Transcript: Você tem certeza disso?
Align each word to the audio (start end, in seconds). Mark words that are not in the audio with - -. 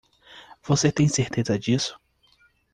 Você 0.63 0.91
tem 0.91 1.07
certeza 1.07 1.59
disso? 1.59 1.95